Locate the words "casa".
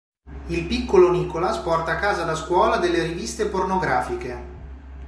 1.99-2.23